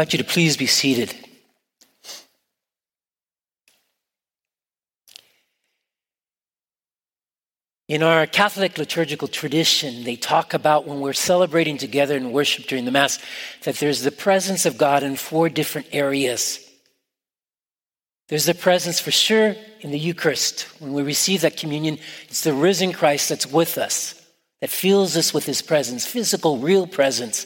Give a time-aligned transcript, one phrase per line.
[0.00, 1.14] invite you to please be seated.
[7.86, 12.86] In our Catholic liturgical tradition, they talk about when we're celebrating together in worship during
[12.86, 13.18] the Mass
[13.64, 16.66] that there's the presence of God in four different areas.
[18.30, 20.62] There's the presence for sure in the Eucharist.
[20.80, 24.14] When we receive that communion, it's the risen Christ that's with us,
[24.62, 27.44] that fills us with his presence, physical, real presence,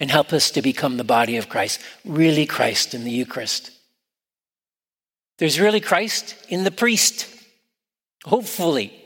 [0.00, 3.70] and help us to become the body of Christ, really Christ in the Eucharist.
[5.38, 7.26] There's really Christ in the priest,
[8.24, 8.96] hopefully.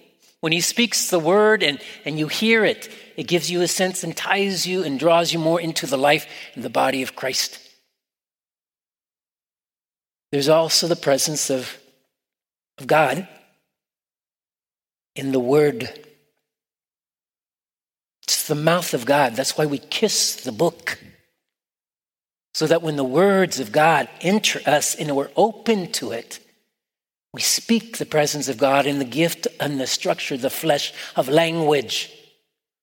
[0.41, 4.05] When he speaks the word and, and you hear it, it gives you a sense
[4.05, 7.61] and ties you and draws you more into the life and the body of Christ.
[10.33, 11.79] There's also the presence of,
[12.79, 13.29] of God
[15.15, 15.89] in the Word.
[18.25, 19.35] It's the mouth of God.
[19.35, 20.99] That's why we kiss the book.
[22.55, 26.41] So that when the words of God enter us and we're open to it,
[27.35, 31.29] we speak the presence of God in the gift and the structure, the flesh of
[31.29, 32.13] language,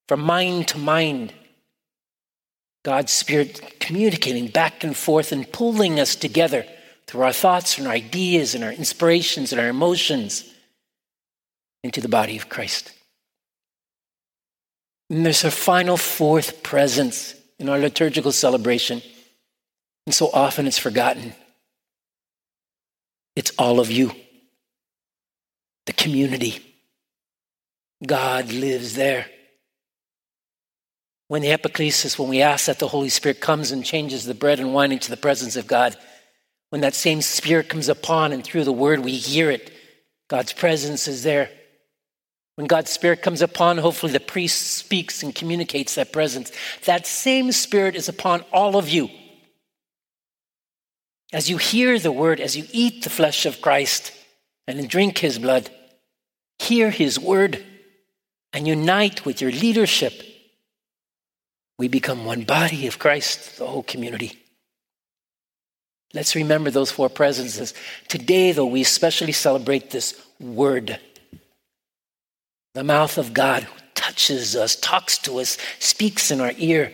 [0.07, 1.33] from mind to mind.
[2.83, 6.65] God's Spirit communicating back and forth and pulling us together
[7.07, 10.51] through our thoughts and our ideas and our inspirations and our emotions
[11.83, 12.91] into the body of Christ.
[15.11, 19.01] And there's a final fourth presence in our liturgical celebration,
[20.05, 21.33] and so often it's forgotten.
[23.35, 24.13] It's all of you,
[25.85, 26.63] the community.
[28.07, 29.25] God lives there.
[31.27, 34.61] When the epiclesis, when we ask that the Holy Spirit comes and changes the bread
[34.61, 35.97] and wine into the presence of God,
[36.69, 39.73] when that same Spirit comes upon and through the Word we hear it,
[40.29, 41.49] God's presence is there.
[42.55, 46.51] When God's Spirit comes upon, hopefully the priest speaks and communicates that presence.
[46.85, 49.09] That same Spirit is upon all of you.
[51.33, 54.11] As you hear the Word, as you eat the flesh of Christ
[54.67, 55.69] and drink His blood,
[56.59, 57.63] hear His Word
[58.53, 60.13] and unite with your leadership,
[61.79, 64.37] we become one body of Christ, the whole community.
[66.13, 67.73] Let's remember those four presences.
[68.09, 70.99] Today, though, we especially celebrate this word.
[72.73, 76.93] The mouth of God who touches us, talks to us, speaks in our ear,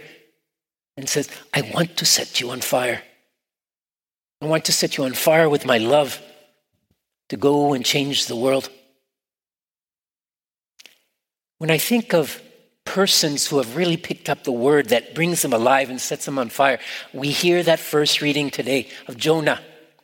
[0.95, 3.01] and says, I want to set you on fire.
[4.41, 6.21] I want to set you on fire with my love
[7.29, 8.69] to go and change the world.
[11.59, 12.41] When I think of
[12.87, 16.39] persons who have really picked up the word that brings them alive and sets them
[16.39, 16.79] on fire.
[17.13, 19.61] We hear that first reading today of Jonah.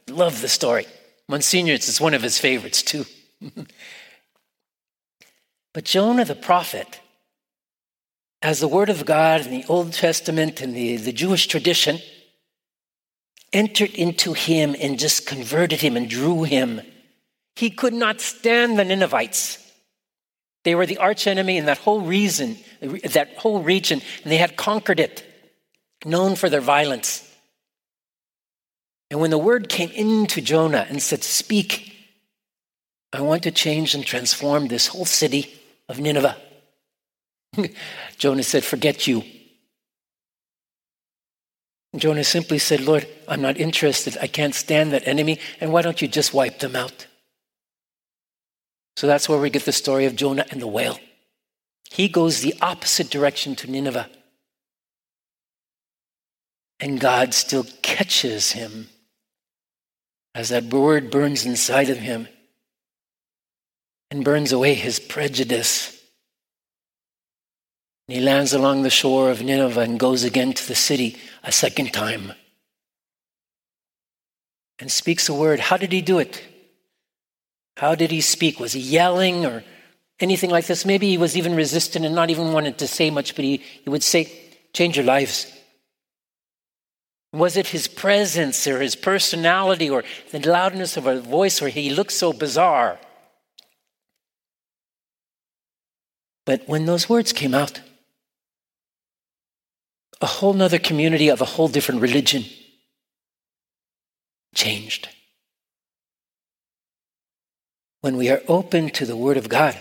[0.09, 0.85] Love the story.
[1.29, 3.05] Monsignor, it's one of his favorites too.
[5.73, 7.01] but Jonah the prophet,
[8.41, 11.99] as the word of God in the Old Testament and the, the Jewish tradition,
[13.51, 16.81] entered into him and just converted him and drew him.
[17.55, 19.59] He could not stand the Ninevites.
[20.63, 24.99] They were the archenemy in that whole reason, that whole region, and they had conquered
[24.99, 25.25] it,
[26.05, 27.29] known for their violence.
[29.11, 31.93] And when the word came into Jonah and said, Speak,
[33.11, 35.53] I want to change and transform this whole city
[35.89, 36.37] of Nineveh.
[38.17, 39.23] Jonah said, Forget you.
[41.95, 44.17] Jonah simply said, Lord, I'm not interested.
[44.19, 45.39] I can't stand that enemy.
[45.61, 47.07] And why don't you just wipe them out?
[48.97, 50.99] So that's where we get the story of Jonah and the whale.
[51.91, 54.09] He goes the opposite direction to Nineveh.
[56.79, 58.89] And God still catches him
[60.33, 62.27] as that word burns inside of him
[64.13, 65.99] and burns away his prejudice.
[68.07, 71.51] And he lands along the shore of Nineveh and goes again to the city a
[71.51, 72.33] second time
[74.77, 75.59] and speaks a word.
[75.59, 76.43] How did he do it?
[77.77, 78.59] How did he speak?
[78.59, 79.63] Was he yelling or
[80.19, 80.85] anything like this?
[80.85, 83.89] Maybe he was even resistant and not even wanted to say much, but he, he
[83.89, 84.31] would say,
[84.73, 85.51] Change your lives.
[87.31, 91.89] Was it his presence or his personality or the loudness of a voice where he
[91.89, 92.99] looked so bizarre?
[96.45, 97.81] But when those words came out,
[100.21, 102.45] a whole nother community of a whole different religion
[104.55, 105.09] changed
[108.03, 109.77] when we are open to the Word of God,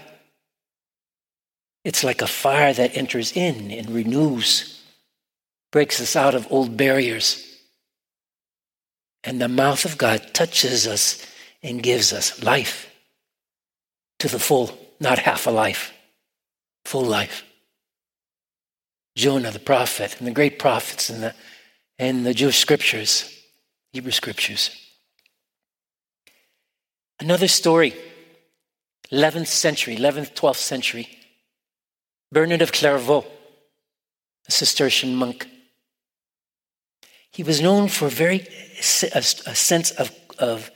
[1.83, 4.81] it's like a fire that enters in and renews,
[5.73, 7.45] breaks us out of old barriers.
[9.25, 11.27] And the mouth of God touches us
[11.65, 12.89] and gives us life
[14.21, 14.71] to the full,
[15.01, 15.93] not half a life,
[16.85, 17.45] full life.
[19.17, 21.35] Jonah the prophet and the great prophets and the,
[21.99, 23.29] and the Jewish scriptures,
[23.93, 24.71] Hebrew scriptures.
[27.21, 27.95] Another story,
[29.13, 31.09] 11th century, 11th, 12th century.
[32.33, 33.27] Bernard of Clairvaux,
[34.49, 35.47] a Cistercian monk.
[37.31, 38.47] He was known for very
[39.15, 40.71] a, a sense of, of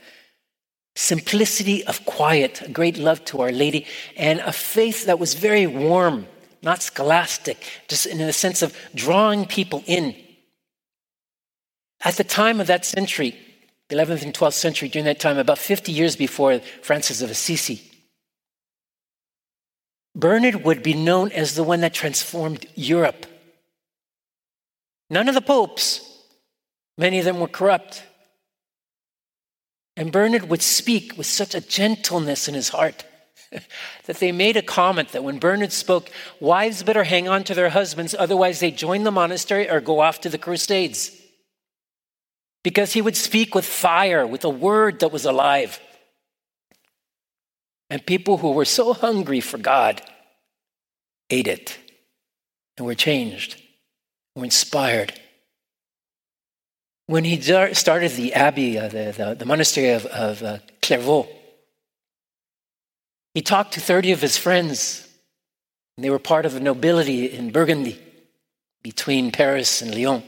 [0.97, 3.85] simplicity, of quiet, a great love to Our Lady,
[4.15, 6.25] and a faith that was very warm,
[6.63, 10.15] not scholastic, just in the sense of drawing people in.
[12.03, 13.37] At the time of that century,
[13.89, 17.79] the 11th and 12th century, during that time, about 50 years before Francis of Assisi,
[20.15, 23.27] Bernard would be known as the one that transformed Europe.
[25.11, 26.01] None of the popes,
[26.97, 28.01] many of them were corrupt.
[29.97, 33.03] And Bernard would speak with such a gentleness in his heart
[34.05, 37.69] that they made a comment that when Bernard spoke, wives better hang on to their
[37.69, 41.11] husbands, otherwise they join the monastery or go off to the Crusades.
[42.63, 45.79] Because he would speak with fire, with a word that was alive.
[47.89, 50.01] And people who were so hungry for God
[51.31, 51.79] ate it
[52.77, 53.59] and were changed,
[54.35, 55.13] were inspired.
[57.07, 57.41] When he
[57.73, 61.27] started the abbey, uh, the, the, the, monastery of, of uh, Clairvaux,
[63.33, 65.07] he talked to 30 of his friends,
[65.95, 67.97] and they were part of the nobility in Burgundy
[68.83, 70.21] between Paris and Lyon.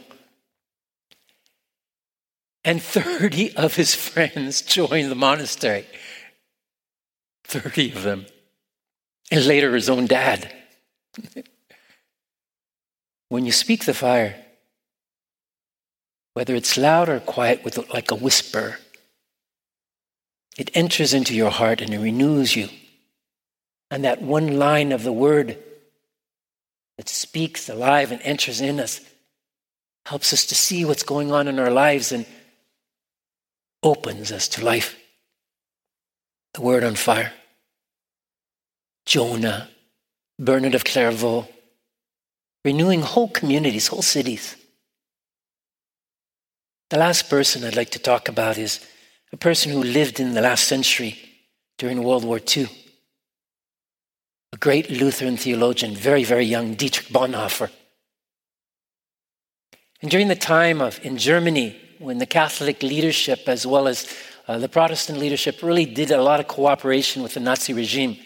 [2.63, 5.85] And 30 of his friends joined the monastery.
[7.43, 8.25] 30 of them.
[9.31, 10.53] And later, his own dad.
[13.29, 14.35] when you speak the fire,
[16.39, 18.77] whether it's loud or quiet, with like a whisper,
[20.57, 22.69] it enters into your heart and it renews you.
[23.91, 25.57] And that one line of the word
[26.97, 29.01] that speaks alive and enters in us
[30.05, 32.25] helps us to see what's going on in our lives and
[33.83, 34.95] opens us to life.
[36.53, 37.33] The word on fire.
[39.05, 39.67] Jonah,
[40.39, 41.49] Bernard of Clairvaux,
[42.63, 44.55] renewing whole communities, whole cities.
[46.89, 48.79] The last person I'd like to talk about is
[49.31, 51.17] a person who lived in the last century
[51.77, 52.67] during World War II.
[54.53, 57.69] A great Lutheran theologian, very, very young, Dietrich Bonhoeffer.
[60.01, 64.11] And during the time of in Germany, when the Catholic leadership as well as
[64.47, 68.17] uh, the Protestant leadership really did a lot of cooperation with the Nazi regime,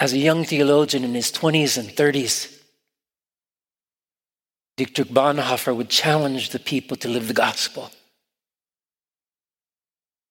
[0.00, 2.57] as a young theologian in his 20s and 30s,
[4.78, 7.90] Dietrich Bonhoeffer would challenge the people to live the gospel.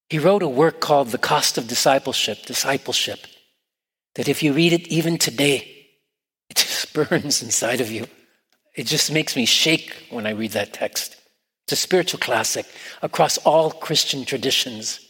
[0.09, 3.19] He wrote a work called The Cost of Discipleship, Discipleship,
[4.15, 5.89] that if you read it even today,
[6.49, 8.07] it just burns inside of you.
[8.73, 11.17] It just makes me shake when I read that text.
[11.65, 12.65] It's a spiritual classic
[13.01, 15.01] across all Christian traditions.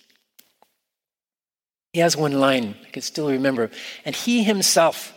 [1.93, 3.69] He has one line, I can still remember.
[4.03, 5.13] And he himself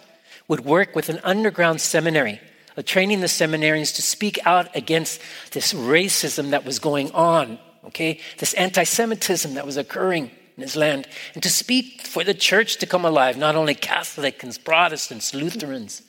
[0.46, 2.38] would work with an underground seminary
[2.82, 5.20] training the seminarians to speak out against
[5.52, 8.20] this racism that was going on, okay?
[8.38, 12.76] This anti Semitism that was occurring in his land, and to speak for the church
[12.76, 16.02] to come alive, not only Catholics, Protestants, Lutherans.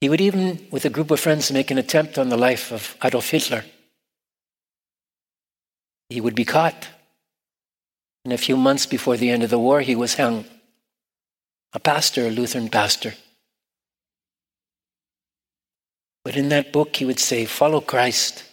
[0.00, 2.96] He would even, with a group of friends, make an attempt on the life of
[3.02, 3.64] Adolf Hitler.
[6.08, 6.88] He would be caught.
[8.24, 10.44] And a few months before the end of the war, he was hung.
[11.72, 13.14] A pastor, a Lutheran pastor.
[16.28, 18.44] But in that book, he would say, Follow Christ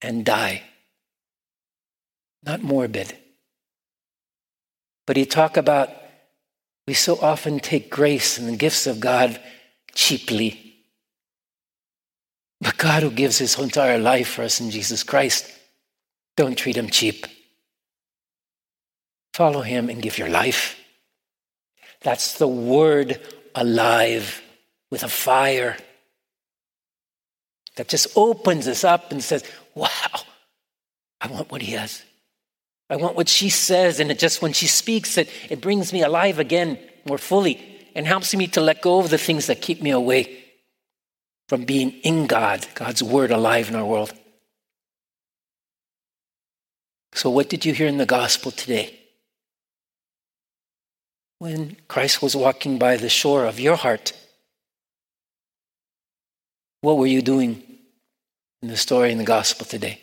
[0.00, 0.62] and die.
[2.44, 3.18] Not morbid.
[5.04, 5.90] But he'd talk about
[6.86, 9.40] we so often take grace and the gifts of God
[9.96, 10.76] cheaply.
[12.60, 15.52] But God, who gives his entire life for us in Jesus Christ,
[16.36, 17.26] don't treat him cheap.
[19.34, 20.78] Follow him and give your life.
[22.02, 23.20] That's the word
[23.56, 24.40] alive
[24.88, 25.76] with a fire
[27.78, 29.42] that just opens us up and says,
[29.74, 29.88] Wow,
[31.20, 32.02] I want what he has.
[32.90, 34.00] I want what she says.
[34.00, 38.06] And it just when she speaks, it, it brings me alive again more fully and
[38.06, 40.44] helps me to let go of the things that keep me away
[41.48, 44.12] from being in God, God's word alive in our world.
[47.14, 48.94] So, what did you hear in the gospel today?
[51.38, 54.12] When Christ was walking by the shore of your heart,
[56.80, 57.62] what were you doing
[58.62, 60.00] in the story in the gospel today.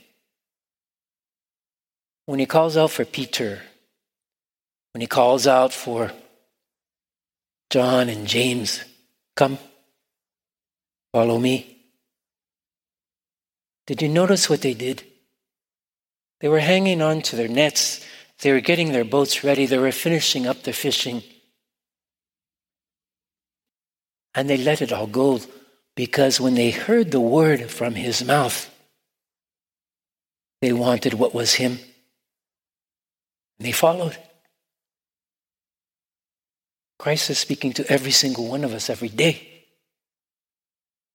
[2.26, 3.62] When he calls out for Peter,
[4.94, 6.12] when he calls out for
[7.70, 8.84] John and James,
[9.36, 9.58] come.
[11.14, 11.78] Follow me.
[13.88, 15.04] Did you notice what they did?
[16.40, 18.06] They were hanging on to their nets.
[18.42, 19.66] They were getting their boats ready.
[19.66, 21.24] They were finishing up their fishing.
[24.34, 25.40] And they let it all go
[25.96, 28.70] because when they heard the word from his mouth,
[30.62, 31.80] they wanted what was him.
[33.58, 34.18] And they followed.
[37.00, 39.48] Christ is speaking to every single one of us every day.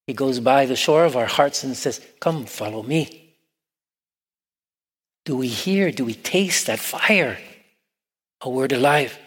[0.06, 3.34] He goes by the shore of our hearts and says, Come, follow me.
[5.25, 7.38] Do we hear, do we taste that fire?
[8.40, 9.18] A word alive.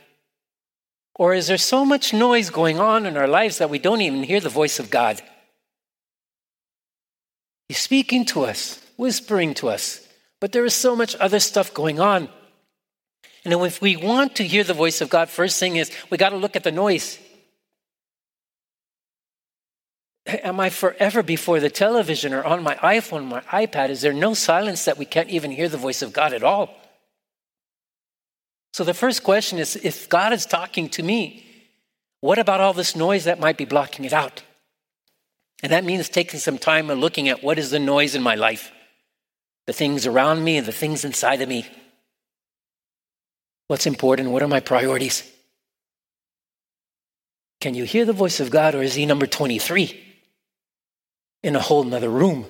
[1.16, 4.24] Or is there so much noise going on in our lives that we don't even
[4.24, 5.22] hear the voice of God?
[7.68, 10.06] He's speaking to us, whispering to us,
[10.40, 12.30] but there is so much other stuff going on.
[13.46, 16.30] And if we want to hear the voice of God, first thing is we got
[16.30, 17.20] to look at the noise.
[20.26, 23.90] Am I forever before the television or on my iPhone, my iPad?
[23.90, 26.74] Is there no silence that we can't even hear the voice of God at all?
[28.74, 31.46] So the first question is if God is talking to me,
[32.22, 34.44] what about all this noise that might be blocking it out?
[35.64, 38.36] And that means taking some time and looking at what is the noise in my
[38.36, 38.72] life,
[39.66, 41.66] the things around me and the things inside of me.
[43.70, 44.32] What's important?
[44.32, 45.24] What are my priorities?
[47.62, 49.98] Can you hear the voice of God, or is he number 23
[51.44, 52.46] in a whole nother room?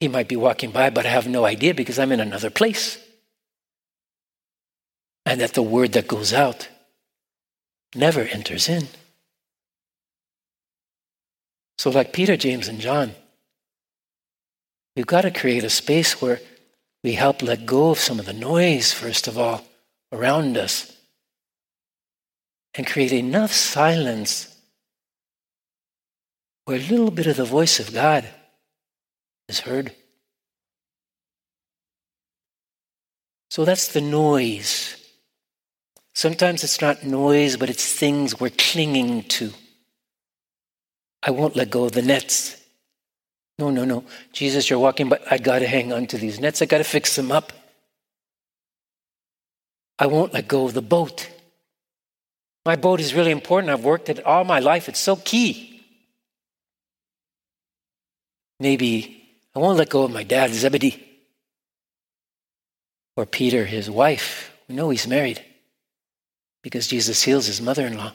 [0.00, 2.98] He might be walking by, but I have no idea because I'm in another place.
[5.24, 6.68] And that the word that goes out
[7.94, 8.88] never enters in.
[11.80, 13.14] So, like Peter, James, and John,
[14.94, 16.38] we've got to create a space where
[17.02, 19.64] we help let go of some of the noise, first of all,
[20.12, 20.94] around us,
[22.74, 24.54] and create enough silence
[26.66, 28.28] where a little bit of the voice of God
[29.48, 29.90] is heard.
[33.48, 34.96] So that's the noise.
[36.14, 39.54] Sometimes it's not noise, but it's things we're clinging to.
[41.22, 42.56] I won't let go of the nets.
[43.58, 44.04] No, no, no.
[44.32, 46.62] Jesus, you're walking, but I got to hang on to these nets.
[46.62, 47.52] I got to fix them up.
[49.98, 51.28] I won't let go of the boat.
[52.64, 53.70] My boat is really important.
[53.70, 54.88] I've worked it all my life.
[54.88, 55.82] It's so key.
[58.58, 59.22] Maybe
[59.54, 61.02] I won't let go of my dad, Zebedee,
[63.16, 64.54] or Peter, his wife.
[64.68, 65.44] We know he's married
[66.62, 68.12] because Jesus heals his mother in law.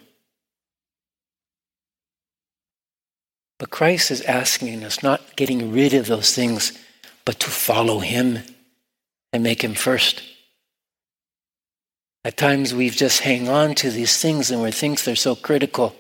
[3.58, 6.78] But Christ is asking us not getting rid of those things,
[7.24, 8.40] but to follow Him
[9.32, 10.22] and make Him first.
[12.26, 15.96] At times we've just hang on to these things and we think they're so critical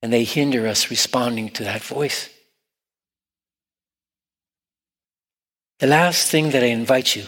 [0.00, 2.28] and they hinder us responding to that voice.
[5.80, 7.24] The last thing that I invite you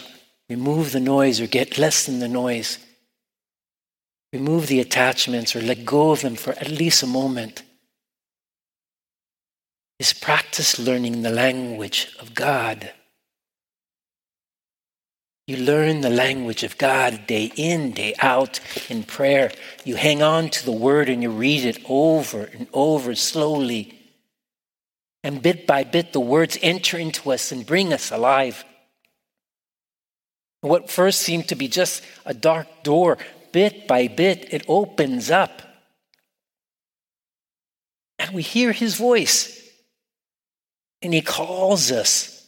[0.49, 2.77] remove the noise or get less than the noise.
[4.31, 7.63] Remove the attachments or let go of them for at least a moment
[9.99, 12.91] is practice learning the language of God.
[15.47, 18.59] You learn the language of God day in, day out
[18.89, 19.51] in prayer.
[19.83, 23.97] You hang on to the word and you read it over and over slowly.
[25.23, 28.65] And bit by bit, the words enter into us and bring us alive.
[30.61, 33.19] What first seemed to be just a dark door,
[33.51, 35.61] bit by bit, it opens up.
[38.17, 39.64] And we hear his voice.
[41.05, 42.47] And he calls us.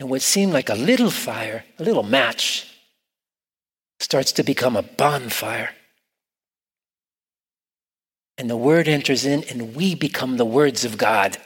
[0.00, 2.66] And what seemed like a little fire, a little match,
[4.00, 5.68] starts to become a bonfire.
[8.38, 11.36] And the word enters in, and we become the words of God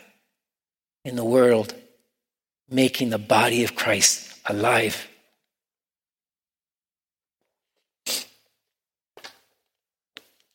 [1.05, 1.75] in the world,
[2.71, 5.09] making the body of Christ alive.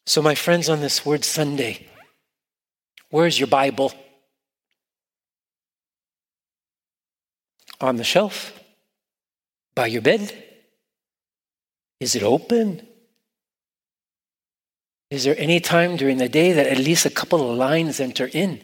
[0.06, 1.86] So, my friends, on this Word Sunday,
[3.10, 3.92] where's your Bible?
[7.80, 8.58] On the shelf
[9.76, 10.32] by your bed?
[12.00, 12.86] Is it open?
[15.10, 18.30] Is there any time during the day that at least a couple of lines enter
[18.32, 18.62] in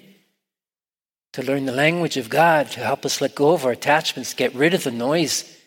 [1.33, 4.53] to learn the language of God, to help us let go of our attachments, get
[4.53, 5.57] rid of the noise?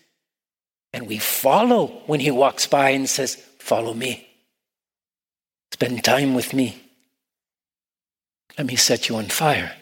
[0.92, 4.28] And we follow when He walks by and says, Follow me.
[5.72, 6.80] Spend time with me.
[8.56, 9.72] Let me set you on fire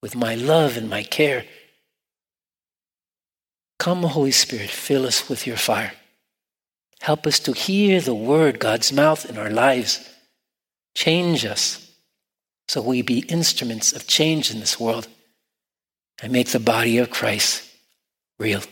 [0.00, 1.44] with my love and my care
[3.78, 5.92] Come, Holy Spirit, fill us with your fire.
[7.00, 10.08] Help us to hear the word, God's mouth in our lives.
[10.94, 11.84] Change us.
[12.66, 15.08] so we be instruments of change in this world
[16.20, 17.62] and make the body of Christ
[18.38, 18.62] real.